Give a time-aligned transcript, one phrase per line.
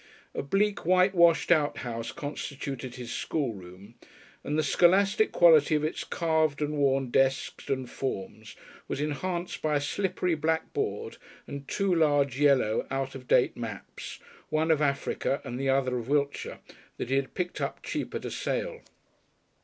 [0.33, 3.93] A bleak white washed outhouse constituted his schoolroom,
[4.43, 8.55] and the scholastic quality of its carved and worn desks and forms
[8.87, 14.17] was enhanced by a slippery blackboard and two large yellow out of date maps,
[14.49, 16.61] one of Africa and the other of Wiltshire,
[16.97, 18.81] that he had picked up cheap at a sale.